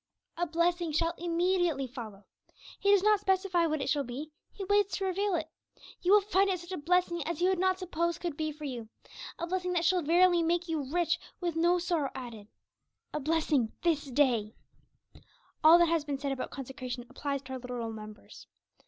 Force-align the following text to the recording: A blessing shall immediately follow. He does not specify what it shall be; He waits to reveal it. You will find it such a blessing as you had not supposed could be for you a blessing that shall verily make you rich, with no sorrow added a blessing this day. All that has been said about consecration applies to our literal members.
A 0.35 0.47
blessing 0.47 0.91
shall 0.91 1.13
immediately 1.19 1.85
follow. 1.85 2.25
He 2.79 2.89
does 2.89 3.03
not 3.03 3.19
specify 3.19 3.67
what 3.67 3.83
it 3.83 3.87
shall 3.87 4.03
be; 4.03 4.31
He 4.51 4.63
waits 4.65 4.97
to 4.97 5.05
reveal 5.05 5.35
it. 5.35 5.51
You 6.01 6.11
will 6.11 6.21
find 6.21 6.49
it 6.49 6.59
such 6.59 6.71
a 6.71 6.77
blessing 6.77 7.21
as 7.27 7.39
you 7.39 7.49
had 7.49 7.59
not 7.59 7.77
supposed 7.77 8.19
could 8.19 8.35
be 8.35 8.51
for 8.51 8.63
you 8.63 8.89
a 9.37 9.45
blessing 9.45 9.73
that 9.73 9.85
shall 9.85 10.01
verily 10.01 10.41
make 10.41 10.67
you 10.67 10.91
rich, 10.91 11.19
with 11.39 11.55
no 11.55 11.77
sorrow 11.77 12.09
added 12.15 12.47
a 13.13 13.19
blessing 13.19 13.73
this 13.83 14.05
day. 14.09 14.55
All 15.63 15.77
that 15.77 15.85
has 15.89 16.03
been 16.03 16.17
said 16.17 16.31
about 16.31 16.49
consecration 16.49 17.05
applies 17.07 17.43
to 17.43 17.53
our 17.53 17.59
literal 17.59 17.91
members. 17.93 18.47